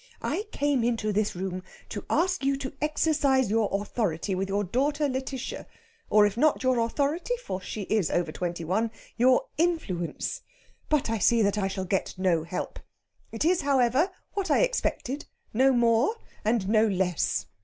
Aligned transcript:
I 0.23 0.47
came 0.51 0.83
into 0.83 1.13
this 1.13 1.35
room 1.35 1.61
to 1.89 2.03
ask 2.09 2.43
you 2.43 2.55
to 2.57 2.73
exercise 2.81 3.51
your 3.51 3.69
authority 3.71 4.33
with 4.33 4.49
your 4.49 4.63
daughter 4.63 5.05
Lætitia, 5.07 5.67
or 6.09 6.25
if 6.25 6.35
not 6.35 6.63
your 6.63 6.79
authority 6.79 7.35
for 7.45 7.61
she 7.61 7.83
is 7.83 8.09
over 8.09 8.31
twenty 8.31 8.63
one 8.65 8.89
your 9.15 9.43
influence. 9.59 10.41
But 10.89 11.11
I 11.11 11.19
see 11.19 11.43
that 11.43 11.59
I 11.59 11.67
shall 11.67 11.85
get 11.85 12.15
no 12.17 12.43
help. 12.43 12.79
It 13.31 13.45
is, 13.45 13.61
however, 13.61 14.09
what 14.33 14.49
I 14.49 14.61
expected 14.61 15.25
no 15.53 15.71
more 15.71 16.15
and 16.43 16.67
no 16.67 16.87
less." 16.87 17.45